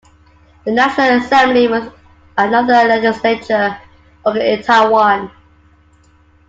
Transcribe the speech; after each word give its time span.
The 0.65 0.71
National 0.71 1.21
Assembly 1.21 1.67
was 1.67 1.87
another 2.35 2.73
legislature 2.89 3.79
organ 4.25 4.41
in 4.41 4.63
Taiwan. 4.63 5.29